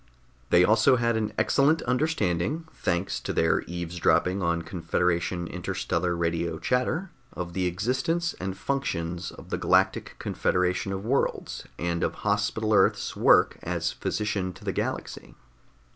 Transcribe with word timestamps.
They 0.49 0.63
also 0.63 0.95
had 0.95 1.15
an 1.15 1.31
excellent 1.37 1.83
understanding, 1.83 2.67
thanks 2.73 3.19
to 3.19 3.31
their 3.31 3.61
eavesdropping 3.67 4.41
on 4.41 4.63
Confederation 4.63 5.45
interstellar 5.45 6.15
radio 6.15 6.57
chatter, 6.57 7.11
of 7.33 7.53
the 7.53 7.67
existence 7.67 8.33
and 8.39 8.57
functions 8.57 9.29
of 9.31 9.49
the 9.51 9.59
Galactic 9.59 10.15
Confederation 10.17 10.91
of 10.91 11.05
worlds, 11.05 11.67
and 11.77 12.01
of 12.03 12.15
Hospital 12.25 12.73
Earth's 12.73 13.15
work 13.15 13.59
as 13.61 13.91
physician 13.91 14.53
to 14.53 14.63
the 14.65 14.73
galaxy. 14.73 15.35